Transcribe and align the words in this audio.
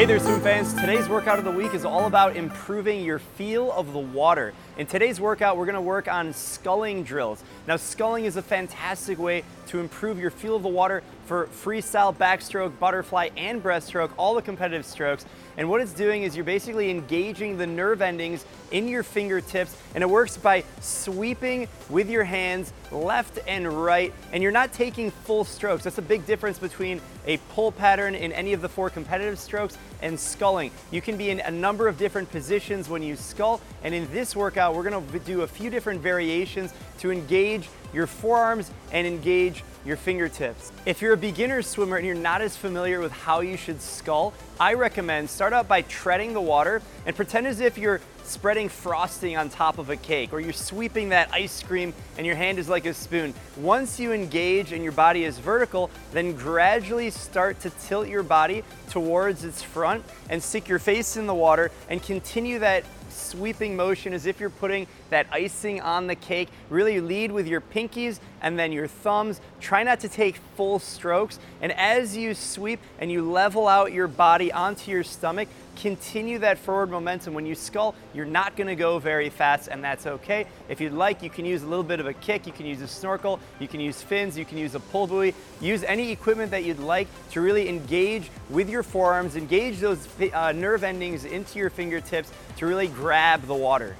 Hey 0.00 0.06
there, 0.06 0.18
swim 0.18 0.40
fans. 0.40 0.72
Today's 0.72 1.10
workout 1.10 1.38
of 1.38 1.44
the 1.44 1.50
week 1.50 1.74
is 1.74 1.84
all 1.84 2.06
about 2.06 2.34
improving 2.34 3.04
your 3.04 3.18
feel 3.18 3.70
of 3.72 3.92
the 3.92 3.98
water. 3.98 4.54
In 4.78 4.86
today's 4.86 5.20
workout, 5.20 5.58
we're 5.58 5.66
gonna 5.66 5.82
work 5.82 6.08
on 6.08 6.32
sculling 6.32 7.04
drills. 7.04 7.44
Now, 7.66 7.76
sculling 7.76 8.24
is 8.24 8.36
a 8.36 8.42
fantastic 8.42 9.18
way 9.18 9.44
to 9.66 9.78
improve 9.78 10.18
your 10.18 10.30
feel 10.30 10.56
of 10.56 10.62
the 10.62 10.70
water 10.70 11.02
for 11.26 11.48
freestyle, 11.48 12.16
backstroke, 12.16 12.78
butterfly, 12.78 13.28
and 13.36 13.62
breaststroke, 13.62 14.10
all 14.16 14.34
the 14.34 14.40
competitive 14.40 14.86
strokes. 14.86 15.26
And 15.58 15.68
what 15.68 15.82
it's 15.82 15.92
doing 15.92 16.22
is 16.22 16.34
you're 16.34 16.46
basically 16.46 16.90
engaging 16.90 17.58
the 17.58 17.66
nerve 17.66 18.00
endings 18.00 18.46
in 18.70 18.88
your 18.88 19.02
fingertips, 19.02 19.76
and 19.94 20.02
it 20.02 20.08
works 20.08 20.38
by 20.38 20.64
sweeping 20.80 21.68
with 21.90 22.08
your 22.08 22.24
hands 22.24 22.72
left 22.90 23.38
and 23.46 23.70
right, 23.70 24.14
and 24.32 24.42
you're 24.42 24.50
not 24.50 24.72
taking 24.72 25.10
full 25.10 25.44
strokes. 25.44 25.84
That's 25.84 25.98
a 25.98 26.02
big 26.02 26.24
difference 26.24 26.58
between 26.58 27.02
a 27.26 27.36
pull 27.54 27.70
pattern 27.70 28.14
in 28.14 28.32
any 28.32 28.54
of 28.54 28.62
the 28.62 28.68
four 28.68 28.88
competitive 28.88 29.38
strokes 29.38 29.76
and 30.02 30.18
sculling. 30.18 30.70
You 30.90 31.00
can 31.00 31.16
be 31.16 31.30
in 31.30 31.40
a 31.40 31.50
number 31.50 31.88
of 31.88 31.98
different 31.98 32.30
positions 32.30 32.88
when 32.88 33.02
you 33.02 33.16
scull, 33.16 33.60
and 33.82 33.94
in 33.94 34.10
this 34.12 34.34
workout, 34.34 34.74
we're 34.74 34.82
gonna 34.82 35.02
do 35.24 35.42
a 35.42 35.46
few 35.46 35.70
different 35.70 36.00
variations 36.00 36.72
to 36.98 37.10
engage 37.10 37.68
your 37.92 38.06
forearms 38.06 38.70
and 38.92 39.06
engage 39.06 39.64
your 39.84 39.96
fingertips. 39.96 40.72
If 40.84 41.00
you're 41.00 41.14
a 41.14 41.16
beginner 41.16 41.62
swimmer 41.62 41.96
and 41.96 42.06
you're 42.06 42.14
not 42.14 42.42
as 42.42 42.56
familiar 42.56 43.00
with 43.00 43.12
how 43.12 43.40
you 43.40 43.56
should 43.56 43.80
scull, 43.80 44.34
I 44.58 44.74
recommend 44.74 45.30
start 45.30 45.52
out 45.52 45.68
by 45.68 45.82
treading 45.82 46.34
the 46.34 46.40
water 46.40 46.82
and 47.06 47.16
pretend 47.16 47.46
as 47.46 47.60
if 47.60 47.78
you're 47.78 48.00
spreading 48.30 48.68
frosting 48.68 49.36
on 49.36 49.50
top 49.50 49.78
of 49.78 49.90
a 49.90 49.96
cake 49.96 50.32
or 50.32 50.40
you're 50.40 50.52
sweeping 50.52 51.08
that 51.08 51.28
ice 51.32 51.62
cream 51.62 51.92
and 52.16 52.24
your 52.24 52.36
hand 52.36 52.58
is 52.58 52.68
like 52.68 52.86
a 52.86 52.94
spoon. 52.94 53.34
Once 53.56 53.98
you 53.98 54.12
engage 54.12 54.72
and 54.72 54.82
your 54.82 54.92
body 54.92 55.24
is 55.24 55.38
vertical, 55.38 55.90
then 56.12 56.34
gradually 56.34 57.10
start 57.10 57.58
to 57.60 57.70
tilt 57.70 58.08
your 58.08 58.22
body 58.22 58.62
towards 58.88 59.44
its 59.44 59.62
front 59.62 60.04
and 60.28 60.42
stick 60.42 60.68
your 60.68 60.78
face 60.78 61.16
in 61.16 61.26
the 61.26 61.34
water 61.34 61.70
and 61.88 62.02
continue 62.02 62.60
that 62.60 62.84
sweeping 63.08 63.74
motion 63.74 64.12
as 64.12 64.26
if 64.26 64.38
you're 64.38 64.48
putting 64.48 64.86
that 65.10 65.26
icing 65.30 65.80
on 65.80 66.06
the 66.06 66.14
cake. 66.14 66.48
Really 66.68 67.00
lead 67.00 67.32
with 67.32 67.46
your 67.46 67.60
pinkies 67.60 68.20
and 68.40 68.58
then 68.58 68.72
your 68.72 68.86
thumbs. 68.86 69.40
Try 69.60 69.82
not 69.82 70.00
to 70.00 70.08
take 70.08 70.36
full 70.56 70.78
strokes. 70.78 71.38
And 71.60 71.72
as 71.72 72.16
you 72.16 72.34
sweep 72.34 72.80
and 72.98 73.10
you 73.12 73.30
level 73.30 73.68
out 73.68 73.92
your 73.92 74.08
body 74.08 74.52
onto 74.52 74.90
your 74.90 75.04
stomach, 75.04 75.48
continue 75.76 76.38
that 76.38 76.58
forward 76.58 76.90
momentum. 76.90 77.34
When 77.34 77.46
you 77.46 77.54
scull, 77.54 77.94
you're 78.14 78.26
not 78.26 78.56
gonna 78.56 78.76
go 78.76 78.98
very 78.98 79.30
fast, 79.30 79.68
and 79.68 79.82
that's 79.82 80.06
okay. 80.06 80.46
If 80.68 80.80
you'd 80.80 80.92
like, 80.92 81.22
you 81.22 81.30
can 81.30 81.44
use 81.44 81.62
a 81.62 81.66
little 81.66 81.84
bit 81.84 82.00
of 82.00 82.06
a 82.06 82.12
kick, 82.12 82.46
you 82.46 82.52
can 82.52 82.66
use 82.66 82.80
a 82.82 82.88
snorkel, 82.88 83.40
you 83.58 83.68
can 83.68 83.80
use 83.80 84.02
fins, 84.02 84.36
you 84.36 84.44
can 84.44 84.58
use 84.58 84.74
a 84.74 84.80
pull 84.80 85.06
buoy. 85.06 85.34
Use 85.60 85.82
any 85.84 86.10
equipment 86.10 86.50
that 86.50 86.64
you'd 86.64 86.80
like 86.80 87.08
to 87.30 87.40
really 87.40 87.68
engage 87.68 88.30
with 88.50 88.68
your 88.68 88.82
forearms, 88.82 89.36
engage 89.36 89.78
those 89.78 90.06
uh, 90.32 90.52
nerve 90.52 90.84
endings 90.84 91.24
into 91.24 91.58
your 91.58 91.70
fingertips 91.70 92.30
to 92.56 92.66
really 92.66 92.88
grab 92.88 93.46
the 93.46 93.54
water. 93.54 93.96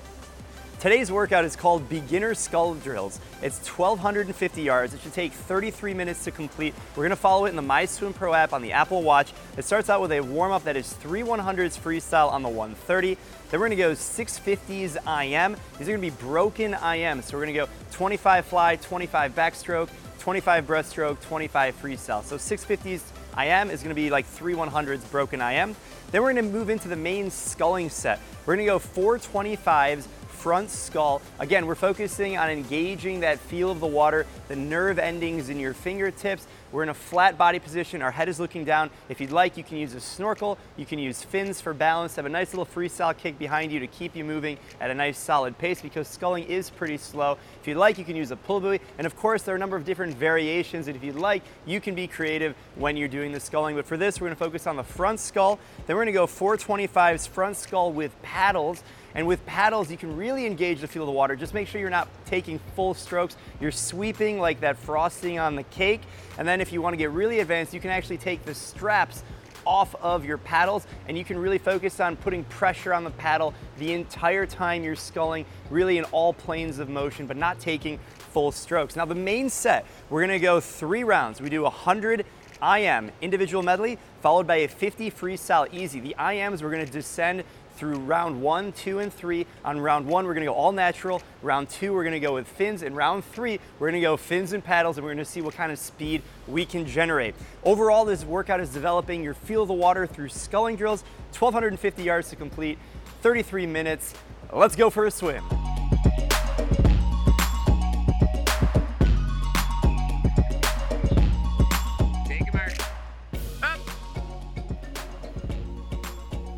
Today's 0.80 1.12
workout 1.12 1.44
is 1.44 1.56
called 1.56 1.86
Beginner 1.90 2.32
Scull 2.32 2.72
Drills. 2.76 3.20
It's 3.42 3.58
1,250 3.68 4.62
yards. 4.62 4.94
It 4.94 5.02
should 5.02 5.12
take 5.12 5.34
33 5.34 5.92
minutes 5.92 6.24
to 6.24 6.30
complete. 6.30 6.74
We're 6.96 7.02
gonna 7.02 7.16
follow 7.16 7.44
it 7.44 7.50
in 7.50 7.56
the 7.56 7.60
MySwim 7.60 8.14
Pro 8.14 8.32
app 8.32 8.54
on 8.54 8.62
the 8.62 8.72
Apple 8.72 9.02
Watch. 9.02 9.34
It 9.58 9.66
starts 9.66 9.90
out 9.90 10.00
with 10.00 10.10
a 10.10 10.22
warm 10.22 10.52
up 10.52 10.64
that 10.64 10.78
is 10.78 10.90
three 10.94 11.20
100s 11.20 11.78
freestyle 11.78 12.32
on 12.32 12.42
the 12.42 12.48
130. 12.48 13.18
Then 13.50 13.60
we're 13.60 13.66
gonna 13.66 13.76
go 13.76 13.92
650s 13.92 14.96
IM. 15.06 15.54
These 15.78 15.86
are 15.86 15.92
gonna 15.92 16.00
be 16.00 16.08
broken 16.08 16.72
IM. 16.72 17.20
So 17.20 17.36
we're 17.36 17.44
gonna 17.44 17.58
go 17.58 17.68
25 17.92 18.46
fly, 18.46 18.76
25 18.76 19.34
backstroke, 19.34 19.90
25 20.18 20.66
breaststroke, 20.66 21.20
25 21.20 21.78
freestyle. 21.78 22.24
So 22.24 22.38
650s 22.38 23.02
IM 23.36 23.68
is 23.68 23.82
gonna 23.82 23.94
be 23.94 24.08
like 24.08 24.24
three 24.24 24.54
100s 24.54 25.10
broken 25.10 25.42
IM. 25.42 25.76
Then 26.10 26.22
we're 26.22 26.32
gonna 26.32 26.48
move 26.48 26.70
into 26.70 26.88
the 26.88 26.96
main 26.96 27.30
sculling 27.30 27.90
set. 27.90 28.18
We're 28.46 28.56
gonna 28.56 28.64
go 28.64 28.78
425s 28.78 30.06
front 30.40 30.70
scull. 30.70 31.20
Again, 31.38 31.66
we're 31.66 31.74
focusing 31.74 32.38
on 32.38 32.48
engaging 32.48 33.20
that 33.20 33.38
feel 33.38 33.70
of 33.70 33.78
the 33.78 33.86
water, 33.86 34.24
the 34.48 34.56
nerve 34.56 34.98
endings 34.98 35.50
in 35.50 35.60
your 35.60 35.74
fingertips. 35.74 36.46
We're 36.72 36.82
in 36.84 36.88
a 36.88 36.94
flat 36.94 37.36
body 37.36 37.58
position. 37.58 38.00
Our 38.00 38.12
head 38.12 38.28
is 38.28 38.40
looking 38.40 38.64
down. 38.64 38.90
If 39.10 39.20
you'd 39.20 39.32
like, 39.32 39.58
you 39.58 39.64
can 39.64 39.76
use 39.76 39.92
a 39.94 40.00
snorkel. 40.00 40.56
You 40.78 40.86
can 40.86 40.98
use 40.98 41.22
fins 41.22 41.60
for 41.60 41.74
balance. 41.74 42.16
Have 42.16 42.24
a 42.24 42.30
nice 42.30 42.54
little 42.54 42.64
freestyle 42.64 43.14
kick 43.14 43.38
behind 43.38 43.70
you 43.70 43.80
to 43.80 43.86
keep 43.86 44.16
you 44.16 44.24
moving 44.24 44.56
at 44.80 44.90
a 44.90 44.94
nice 44.94 45.18
solid 45.18 45.58
pace 45.58 45.82
because 45.82 46.08
sculling 46.08 46.44
is 46.44 46.70
pretty 46.70 46.96
slow. 46.96 47.36
If 47.60 47.68
you'd 47.68 47.76
like, 47.76 47.98
you 47.98 48.04
can 48.04 48.16
use 48.16 48.30
a 48.30 48.36
pull 48.36 48.60
buoy. 48.60 48.80
And 48.96 49.06
of 49.06 49.16
course, 49.16 49.42
there 49.42 49.54
are 49.54 49.56
a 49.56 49.60
number 49.60 49.76
of 49.76 49.84
different 49.84 50.16
variations. 50.16 50.86
And 50.86 50.96
if 50.96 51.04
you'd 51.04 51.16
like, 51.16 51.42
you 51.66 51.80
can 51.80 51.94
be 51.94 52.06
creative 52.06 52.54
when 52.76 52.96
you're 52.96 53.08
doing 53.08 53.32
the 53.32 53.40
sculling. 53.40 53.76
But 53.76 53.84
for 53.84 53.98
this, 53.98 54.20
we're 54.20 54.28
gonna 54.28 54.36
focus 54.36 54.66
on 54.66 54.76
the 54.76 54.84
front 54.84 55.20
scull. 55.20 55.58
Then 55.86 55.96
we're 55.96 56.04
gonna 56.04 56.12
go 56.12 56.26
425s 56.26 57.28
front 57.28 57.56
scull 57.56 57.92
with 57.92 58.10
paddles. 58.22 58.82
And 59.14 59.26
with 59.26 59.44
paddles, 59.46 59.90
you 59.90 59.96
can 59.96 60.16
really 60.16 60.46
engage 60.46 60.80
the 60.80 60.88
feel 60.88 61.02
of 61.02 61.06
the 61.06 61.12
water. 61.12 61.36
Just 61.36 61.54
make 61.54 61.66
sure 61.66 61.80
you're 61.80 61.90
not 61.90 62.08
taking 62.26 62.60
full 62.76 62.94
strokes. 62.94 63.36
You're 63.60 63.72
sweeping 63.72 64.38
like 64.38 64.60
that 64.60 64.76
frosting 64.76 65.38
on 65.38 65.56
the 65.56 65.64
cake. 65.64 66.02
And 66.38 66.46
then 66.46 66.60
if 66.60 66.72
you 66.72 66.80
want 66.80 66.94
to 66.94 66.98
get 66.98 67.10
really 67.10 67.40
advanced, 67.40 67.74
you 67.74 67.80
can 67.80 67.90
actually 67.90 68.18
take 68.18 68.44
the 68.44 68.54
straps 68.54 69.22
off 69.66 69.94
of 69.96 70.24
your 70.24 70.38
paddles 70.38 70.86
and 71.06 71.18
you 71.18 71.24
can 71.24 71.38
really 71.38 71.58
focus 71.58 72.00
on 72.00 72.16
putting 72.16 72.44
pressure 72.44 72.94
on 72.94 73.04
the 73.04 73.10
paddle 73.10 73.54
the 73.78 73.92
entire 73.92 74.46
time 74.46 74.82
you're 74.82 74.96
sculling, 74.96 75.44
really 75.68 75.98
in 75.98 76.04
all 76.04 76.32
planes 76.32 76.78
of 76.78 76.88
motion, 76.88 77.26
but 77.26 77.36
not 77.36 77.60
taking 77.60 77.98
full 78.32 78.52
strokes. 78.52 78.96
Now 78.96 79.04
the 79.04 79.14
main 79.14 79.50
set, 79.50 79.84
we're 80.08 80.22
gonna 80.22 80.38
go 80.38 80.60
three 80.60 81.04
rounds. 81.04 81.40
We 81.40 81.50
do 81.50 81.62
100 81.62 82.24
IM, 82.62 83.10
individual 83.20 83.62
medley, 83.62 83.98
followed 84.20 84.46
by 84.46 84.56
a 84.56 84.68
50 84.68 85.10
freestyle 85.10 85.72
easy. 85.72 86.00
The 86.00 86.14
IMs, 86.18 86.62
we're 86.62 86.70
gonna 86.70 86.86
descend 86.86 87.44
through 87.80 87.96
round 87.96 88.42
one, 88.42 88.72
two, 88.72 88.98
and 88.98 89.10
three. 89.10 89.46
On 89.64 89.80
round 89.80 90.06
one, 90.06 90.26
we're 90.26 90.34
gonna 90.34 90.44
go 90.44 90.52
all 90.52 90.70
natural. 90.70 91.22
Round 91.42 91.66
two, 91.66 91.94
we're 91.94 92.04
gonna 92.04 92.20
go 92.20 92.34
with 92.34 92.46
fins. 92.46 92.82
And 92.82 92.94
round 92.94 93.24
three, 93.24 93.58
we're 93.78 93.88
gonna 93.88 94.02
go 94.02 94.18
fins 94.18 94.52
and 94.52 94.62
paddles, 94.62 94.98
and 94.98 95.04
we're 95.04 95.14
gonna 95.14 95.24
see 95.24 95.40
what 95.40 95.54
kind 95.54 95.72
of 95.72 95.78
speed 95.78 96.20
we 96.46 96.66
can 96.66 96.84
generate. 96.86 97.34
Overall, 97.64 98.04
this 98.04 98.22
workout 98.22 98.60
is 98.60 98.68
developing 98.68 99.24
your 99.24 99.34
feel 99.34 99.62
of 99.62 99.68
the 99.68 99.74
water 99.74 100.06
through 100.06 100.28
sculling 100.28 100.76
drills, 100.76 101.02
1,250 101.38 102.02
yards 102.02 102.28
to 102.28 102.36
complete, 102.36 102.78
33 103.22 103.64
minutes. 103.64 104.12
Let's 104.52 104.76
go 104.76 104.90
for 104.90 105.06
a 105.06 105.10
swim. 105.10 105.42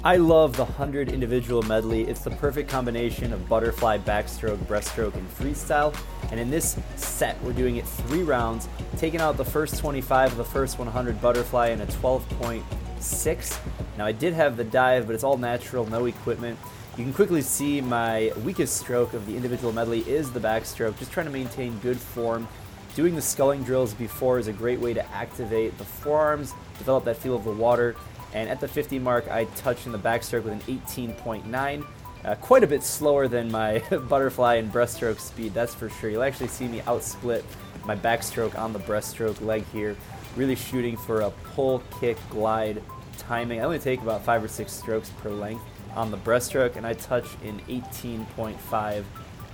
I 0.04 0.16
love 0.16 0.56
the 0.56 0.64
100 0.64 1.12
individual 1.12 1.62
medley. 1.62 2.02
It's 2.02 2.22
the 2.22 2.32
perfect 2.32 2.68
combination 2.68 3.32
of 3.32 3.48
butterfly, 3.48 3.98
backstroke, 3.98 4.58
breaststroke, 4.66 5.14
and 5.14 5.30
freestyle. 5.30 5.96
And 6.32 6.40
in 6.40 6.50
this 6.50 6.76
set, 6.96 7.40
we're 7.44 7.52
doing 7.52 7.76
it 7.76 7.86
three 7.86 8.24
rounds, 8.24 8.68
taking 8.96 9.20
out 9.20 9.36
the 9.36 9.44
first 9.44 9.78
25 9.78 10.32
of 10.32 10.38
the 10.38 10.44
first 10.44 10.76
100 10.80 11.22
butterfly 11.22 11.68
in 11.68 11.82
a 11.82 11.86
12.6. 11.86 13.58
Now, 13.96 14.04
I 14.04 14.10
did 14.10 14.32
have 14.32 14.56
the 14.56 14.64
dive, 14.64 15.06
but 15.06 15.14
it's 15.14 15.22
all 15.22 15.36
natural, 15.36 15.86
no 15.86 16.06
equipment. 16.06 16.58
You 16.98 17.04
can 17.04 17.12
quickly 17.12 17.40
see 17.40 17.80
my 17.80 18.32
weakest 18.44 18.78
stroke 18.78 19.14
of 19.14 19.24
the 19.28 19.36
individual 19.36 19.72
medley 19.72 20.00
is 20.00 20.32
the 20.32 20.40
backstroke, 20.40 20.98
just 20.98 21.12
trying 21.12 21.26
to 21.26 21.32
maintain 21.32 21.78
good 21.78 21.96
form. 21.96 22.48
Doing 22.96 23.14
the 23.14 23.22
sculling 23.22 23.62
drills 23.62 23.94
before 23.94 24.40
is 24.40 24.48
a 24.48 24.52
great 24.52 24.80
way 24.80 24.94
to 24.94 25.12
activate 25.12 25.78
the 25.78 25.84
forearms, 25.84 26.54
develop 26.76 27.04
that 27.04 27.16
feel 27.16 27.36
of 27.36 27.44
the 27.44 27.52
water, 27.52 27.94
and 28.34 28.48
at 28.48 28.60
the 28.60 28.68
50 28.68 28.98
mark, 28.98 29.30
I 29.30 29.44
touched 29.56 29.86
in 29.86 29.92
the 29.92 29.98
backstroke 29.98 30.44
with 30.44 30.52
an 30.52 30.60
18.9. 30.60 31.86
Uh, 32.24 32.34
quite 32.36 32.62
a 32.62 32.66
bit 32.66 32.82
slower 32.82 33.26
than 33.26 33.50
my 33.50 33.78
butterfly 34.08 34.54
and 34.54 34.72
breaststroke 34.72 35.18
speed, 35.18 35.52
that's 35.54 35.74
for 35.74 35.88
sure. 35.88 36.08
You'll 36.08 36.22
actually 36.22 36.48
see 36.48 36.68
me 36.68 36.80
outsplit 36.80 37.42
my 37.84 37.96
backstroke 37.96 38.56
on 38.56 38.72
the 38.72 38.78
breaststroke 38.78 39.40
leg 39.40 39.64
here, 39.72 39.96
really 40.36 40.54
shooting 40.54 40.96
for 40.96 41.22
a 41.22 41.30
pull, 41.54 41.82
kick, 42.00 42.16
glide 42.30 42.80
timing. 43.18 43.60
I 43.60 43.64
only 43.64 43.80
take 43.80 44.00
about 44.02 44.24
five 44.24 44.42
or 44.42 44.48
six 44.48 44.72
strokes 44.72 45.10
per 45.20 45.30
length 45.30 45.64
on 45.96 46.10
the 46.10 46.16
breaststroke, 46.16 46.76
and 46.76 46.86
I 46.86 46.94
touch 46.94 47.26
in 47.42 47.58
18.5 47.60 49.04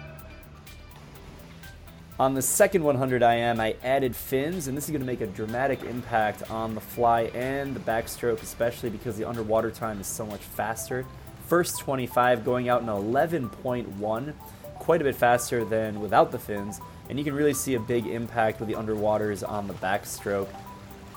On 2.19 2.33
the 2.33 2.41
second 2.41 2.83
100 2.83 3.21
IM, 3.21 3.59
I 3.59 3.75
added 3.83 4.15
fins, 4.15 4.67
and 4.67 4.75
this 4.75 4.85
is 4.85 4.89
going 4.89 5.01
to 5.01 5.05
make 5.05 5.21
a 5.21 5.27
dramatic 5.27 5.83
impact 5.83 6.49
on 6.49 6.73
the 6.73 6.81
fly 6.81 7.25
and 7.35 7.75
the 7.75 7.79
backstroke, 7.79 8.41
especially 8.41 8.89
because 8.89 9.17
the 9.17 9.25
underwater 9.25 9.69
time 9.69 10.01
is 10.01 10.07
so 10.07 10.25
much 10.25 10.41
faster. 10.41 11.05
First 11.47 11.77
25 11.79 12.43
going 12.43 12.69
out 12.69 12.81
in 12.81 12.87
11.1 12.87 14.33
quite 14.81 14.99
a 14.99 15.03
bit 15.03 15.15
faster 15.15 15.63
than 15.63 16.01
without 16.01 16.31
the 16.31 16.39
fins, 16.39 16.81
and 17.11 17.19
you 17.19 17.25
can 17.25 17.33
really 17.33 17.53
see 17.53 17.75
a 17.75 17.79
big 17.79 18.07
impact 18.07 18.61
with 18.61 18.69
the 18.69 18.75
underwaters 18.75 19.47
on 19.47 19.67
the 19.67 19.73
backstroke. 19.75 20.47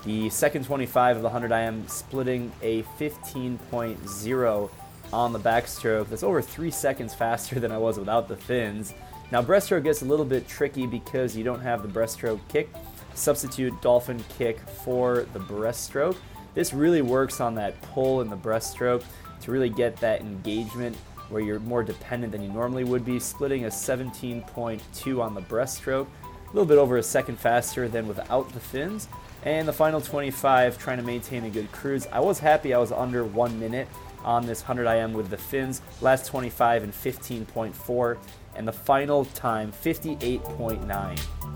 The 0.04 0.28
second 0.28 0.64
25 0.64 1.18
of 1.18 1.22
the 1.22 1.28
100 1.28 1.54
IM 1.54 1.86
splitting 1.86 2.50
a 2.62 2.82
15.0 2.98 4.70
on 5.12 5.32
the 5.32 5.38
backstroke. 5.38 6.08
That's 6.08 6.24
over 6.24 6.42
three 6.42 6.72
seconds 6.72 7.14
faster 7.14 7.60
than 7.60 7.70
I 7.70 7.78
was 7.78 7.96
without 7.96 8.26
the 8.26 8.36
fins. 8.36 8.92
Now, 9.30 9.40
breaststroke 9.40 9.84
gets 9.84 10.02
a 10.02 10.04
little 10.04 10.24
bit 10.24 10.48
tricky 10.48 10.88
because 10.88 11.36
you 11.36 11.44
don't 11.44 11.60
have 11.60 11.82
the 11.82 11.88
breaststroke 11.88 12.40
kick. 12.48 12.68
Substitute 13.14 13.80
dolphin 13.80 14.22
kick 14.36 14.58
for 14.84 15.26
the 15.32 15.38
breaststroke. 15.38 16.16
This 16.54 16.74
really 16.74 17.02
works 17.02 17.40
on 17.40 17.54
that 17.54 17.80
pull 17.82 18.20
in 18.20 18.28
the 18.28 18.36
breaststroke 18.36 19.04
to 19.42 19.52
really 19.52 19.70
get 19.70 19.96
that 19.98 20.22
engagement 20.22 20.96
where 21.28 21.42
you're 21.42 21.60
more 21.60 21.82
dependent 21.82 22.32
than 22.32 22.42
you 22.42 22.50
normally 22.50 22.84
would 22.84 23.04
be, 23.04 23.18
splitting 23.18 23.64
a 23.64 23.68
17.2 23.68 25.22
on 25.22 25.34
the 25.34 25.40
breaststroke, 25.42 26.06
a 26.24 26.46
little 26.48 26.66
bit 26.66 26.78
over 26.78 26.98
a 26.98 27.02
second 27.02 27.38
faster 27.38 27.88
than 27.88 28.06
without 28.06 28.48
the 28.52 28.60
fins. 28.60 29.08
And 29.44 29.68
the 29.68 29.72
final 29.72 30.00
25, 30.00 30.78
trying 30.78 30.98
to 30.98 31.04
maintain 31.04 31.44
a 31.44 31.50
good 31.50 31.70
cruise. 31.72 32.06
I 32.12 32.20
was 32.20 32.38
happy 32.38 32.72
I 32.72 32.78
was 32.78 32.92
under 32.92 33.24
one 33.24 33.58
minute 33.60 33.88
on 34.24 34.46
this 34.46 34.62
100 34.62 34.90
IM 34.90 35.12
with 35.12 35.28
the 35.28 35.36
fins. 35.36 35.82
Last 36.00 36.26
25 36.26 36.84
and 36.84 36.92
15.4, 36.92 38.18
and 38.56 38.66
the 38.66 38.72
final 38.72 39.26
time 39.26 39.72
58.9. 39.72 41.53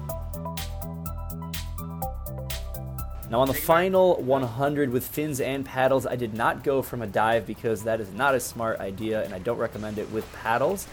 Now, 3.30 3.40
on 3.40 3.48
the 3.48 3.54
final 3.54 4.16
100 4.22 4.90
with 4.90 5.06
fins 5.06 5.38
and 5.38 5.62
paddles, 5.62 6.06
I 6.06 6.16
did 6.16 6.32
not 6.32 6.64
go 6.64 6.80
from 6.80 7.02
a 7.02 7.06
dive 7.06 7.46
because 7.46 7.82
that 7.82 8.00
is 8.00 8.10
not 8.14 8.34
a 8.34 8.40
smart 8.40 8.80
idea 8.80 9.22
and 9.22 9.34
I 9.34 9.38
don't 9.38 9.58
recommend 9.58 9.98
it 9.98 10.10
with 10.10 10.30
paddles. 10.32 10.86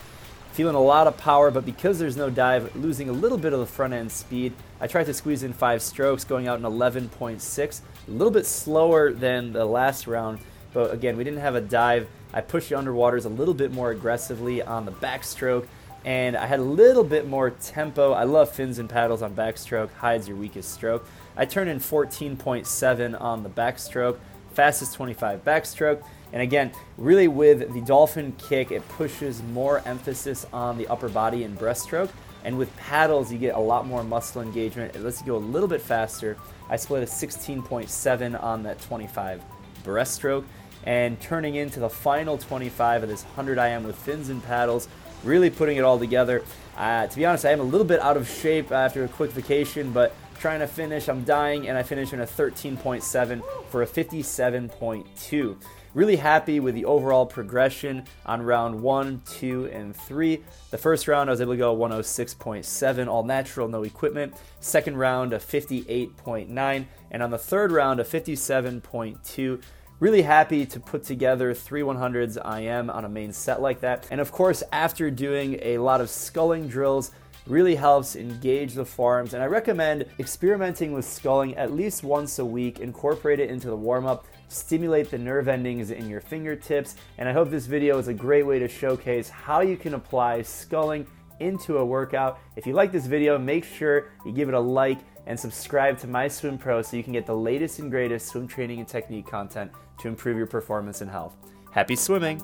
Feeling 0.52 0.76
a 0.76 0.82
lot 0.82 1.08
of 1.08 1.18
power, 1.18 1.50
but 1.50 1.66
because 1.66 1.98
there's 1.98 2.18
no 2.18 2.30
dive, 2.30 2.76
losing 2.76 3.08
a 3.08 3.14
little 3.14 3.38
bit 3.38 3.54
of 3.54 3.60
the 3.60 3.66
front 3.66 3.94
end 3.94 4.12
speed. 4.12 4.52
I 4.82 4.88
tried 4.88 5.06
to 5.06 5.14
squeeze 5.14 5.44
in 5.44 5.54
five 5.54 5.82
strokes, 5.82 6.26
going 6.26 6.46
out 6.48 6.60
in 6.60 6.66
11.6, 6.66 7.82
a 8.08 8.12
little 8.12 8.32
bit 8.32 8.46
slower 8.46 9.14
than 9.14 9.54
the 9.54 9.66
last 9.66 10.06
round, 10.06 10.40
but 10.74 10.94
again, 10.94 11.16
we 11.16 11.24
didn't 11.24 11.40
have 11.40 11.56
a 11.56 11.62
dive. 11.62 12.08
I 12.34 12.42
pushed 12.42 12.72
underwaters 12.72 13.26
a 13.26 13.30
little 13.30 13.54
bit 13.54 13.72
more 13.72 13.92
aggressively 13.92 14.62
on 14.62 14.84
the 14.84 14.92
backstroke, 14.92 15.68
and 16.06 16.38
I 16.38 16.46
had 16.46 16.60
a 16.60 16.64
little 16.64 17.04
bit 17.04 17.28
more 17.28 17.50
tempo. 17.50 18.14
I 18.14 18.24
love 18.24 18.52
fins 18.52 18.78
and 18.78 18.88
paddles 18.88 19.24
on 19.24 19.36
backstroke, 19.36 19.92
hides 19.94 20.28
your 20.28 20.38
weakest 20.38 20.72
stroke. 20.72 21.06
I 21.36 21.46
turned 21.46 21.70
in 21.70 21.80
14.7 21.80 23.20
on 23.20 23.42
the 23.42 23.50
backstroke, 23.50 24.20
fastest 24.54 24.94
25 24.94 25.44
backstroke. 25.44 26.06
And 26.32 26.44
again, 26.44 26.72
really 26.98 27.28
with 27.28 27.74
the 27.74 27.82
dolphin 27.82 28.34
kick, 28.34 28.72
it 28.72 28.88
pushes 28.90 29.42
more 29.42 29.82
emphasis 29.86 30.46
on 30.54 30.78
the 30.78 30.88
upper 30.88 31.10
body 31.10 31.44
and 31.44 31.58
breaststroke. 31.58 32.12
And 32.44 32.60
with 32.60 32.76
paddles, 32.78 33.32
you 33.32 33.40
get 33.40 33.56
a 33.56 33.60
lot 33.60 33.88
more 33.88 34.04
muscle 34.04 34.44
engagement. 34.44 34.96
It 34.96 35.02
lets 35.02 35.22
you 35.22 35.26
go 35.26 35.38
a 35.38 35.40
little 35.40 35.68
bit 35.68 35.82
faster. 35.82 36.38
I 36.70 36.76
split 36.76 37.02
a 37.02 37.08
16.7 37.08 38.44
on 38.44 38.62
that 38.64 38.80
25 38.82 39.42
breaststroke. 39.84 40.46
And 40.84 41.20
turning 41.20 41.56
into 41.56 41.80
the 41.80 41.90
final 41.90 42.38
25 42.38 43.02
of 43.02 43.10
this 43.10 43.24
100 43.24 43.58
IM 43.58 43.86
with 43.86 43.96
fins 43.96 44.30
and 44.30 44.44
paddles, 44.44 44.88
really 45.24 45.50
putting 45.50 45.78
it 45.78 45.82
all 45.82 46.00
together. 46.00 46.44
Uh, 46.78 47.08
to 47.08 47.16
be 47.16 47.26
honest, 47.26 47.46
I 47.46 47.52
am 47.52 47.60
a 47.60 47.64
little 47.64 47.88
bit 47.88 48.00
out 48.02 48.18
of 48.18 48.30
shape 48.30 48.72
after 48.72 49.04
a 49.04 49.08
quick 49.08 49.32
vacation, 49.32 49.92
but 49.92 50.14
trying 50.40 50.60
to 50.60 50.68
finish. 50.68 51.08
I'm 51.08 51.24
dying, 51.24 51.68
and 51.68 51.78
I 51.78 51.84
finished 51.84 52.14
in 52.14 52.22
a 52.22 52.26
13.7 52.26 53.42
for 53.70 53.82
a 53.82 53.88
57.2. 53.88 55.58
Really 55.96 56.18
happy 56.18 56.60
with 56.60 56.76
the 56.76 56.84
overall 56.84 57.26
progression 57.26 58.04
on 58.26 58.42
round 58.42 58.82
one, 58.82 59.22
two, 59.26 59.70
and 59.72 59.96
three. 59.96 60.44
The 60.70 60.78
first 60.78 61.08
round, 61.08 61.30
I 61.30 61.34
was 61.34 61.40
able 61.40 61.54
to 61.54 61.58
go 61.58 61.74
106.7, 61.74 63.08
all 63.08 63.24
natural, 63.24 63.70
no 63.70 63.84
equipment. 63.84 64.36
Second 64.60 64.98
round, 64.98 65.32
a 65.32 65.40
58.9. 65.40 66.86
And 67.12 67.24
on 67.24 67.32
the 67.32 67.38
third 67.38 67.72
round, 67.72 68.02
a 68.02 68.04
57.2. 68.04 69.62
Really 70.02 70.24
happy 70.24 70.66
to 70.66 70.80
put 70.82 71.06
together 71.06 71.54
three 71.54 71.80
100s 71.80 72.36
IM 72.60 72.90
on 72.90 73.06
a 73.06 73.10
main 73.10 73.32
set 73.32 73.62
like 73.62 73.80
that. 73.80 74.06
And 74.12 74.20
of 74.20 74.30
course, 74.30 74.62
after 74.74 75.10
doing 75.10 75.58
a 75.62 75.78
lot 75.78 76.02
of 76.02 76.10
sculling 76.10 76.68
drills, 76.68 77.12
really 77.48 77.76
helps 77.76 78.18
engage 78.18 78.74
the 78.74 78.84
forearms. 78.84 79.34
And 79.34 79.42
I 79.42 79.46
recommend 79.46 80.06
experimenting 80.20 80.92
with 80.92 81.06
sculling 81.06 81.56
at 81.56 81.72
least 81.72 82.04
once 82.04 82.40
a 82.40 82.46
week, 82.46 82.82
incorporate 82.82 83.40
it 83.40 83.50
into 83.50 83.68
the 83.68 83.76
warm 83.78 84.06
up, 84.06 84.26
stimulate 84.50 85.12
the 85.12 85.18
nerve 85.18 85.48
endings 85.48 85.92
in 85.92 86.10
your 86.10 86.20
fingertips. 86.20 86.96
And 87.18 87.30
I 87.30 87.32
hope 87.32 87.50
this 87.50 87.66
video 87.66 87.98
is 87.98 88.10
a 88.10 88.14
great 88.14 88.46
way 88.46 88.60
to 88.60 88.68
showcase 88.68 89.30
how 89.30 89.62
you 89.62 89.78
can 89.78 89.94
apply 89.94 90.42
sculling 90.42 91.08
into 91.40 91.78
a 91.78 91.86
workout. 91.86 92.42
If 92.58 92.68
you 92.68 92.74
like 92.74 92.92
this 92.92 93.06
video, 93.06 93.38
make 93.38 93.64
sure 93.64 94.12
you 94.26 94.34
give 94.34 94.50
it 94.50 94.56
a 94.56 94.60
like 94.60 95.00
and 95.26 95.40
subscribe 95.40 95.98
to 96.00 96.08
My 96.08 96.28
Swim 96.28 96.58
Pro 96.58 96.82
so 96.82 96.98
you 96.98 97.04
can 97.04 97.14
get 97.14 97.26
the 97.26 97.36
latest 97.36 97.80
and 97.80 97.90
greatest 97.90 98.28
swim 98.28 98.46
training 98.46 98.80
and 98.80 98.88
technique 98.88 99.26
content 99.26 99.72
to 100.00 100.08
improve 100.08 100.38
your 100.38 100.48
performance 100.48 101.02
and 101.02 101.10
health. 101.10 101.36
Happy 101.72 101.96
swimming! 101.96 102.42